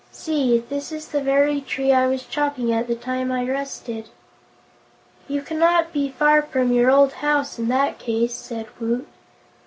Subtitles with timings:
[0.11, 0.57] See!
[0.67, 4.09] This is the very tree I was chopping at the time I rusted."
[5.27, 9.07] "You cannot be far from your old home, in that case," said Woot.